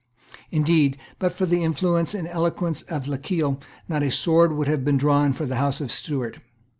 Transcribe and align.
Indeed, 0.49 0.97
but 1.19 1.31
for 1.31 1.45
the 1.45 1.63
influence 1.63 2.15
and 2.15 2.27
eloquence 2.27 2.81
of 2.81 3.07
Lochiel, 3.07 3.61
not 3.87 4.01
a 4.01 4.09
sword 4.09 4.51
would 4.51 4.67
have 4.67 4.83
been 4.83 4.97
drawn 4.97 5.31
for 5.31 5.45
the 5.45 5.57
House 5.57 5.79
of 5.79 5.91
Stuart. 5.91 6.39